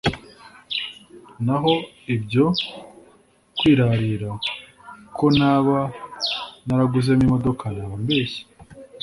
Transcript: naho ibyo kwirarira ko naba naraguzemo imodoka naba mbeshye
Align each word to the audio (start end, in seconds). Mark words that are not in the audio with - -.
naho 1.45 1.73
ibyo 2.15 2.45
kwirarira 3.57 4.29
ko 5.15 5.25
naba 5.39 5.79
naraguzemo 6.65 7.23
imodoka 7.27 7.63
naba 7.75 7.95
mbeshye 8.03 8.41